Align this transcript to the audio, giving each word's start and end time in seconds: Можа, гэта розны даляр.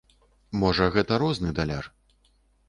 Можа, 0.61 0.87
гэта 0.95 1.19
розны 1.25 1.53
даляр. 1.61 1.85